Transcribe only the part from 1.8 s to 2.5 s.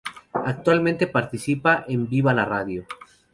en "¡Viva la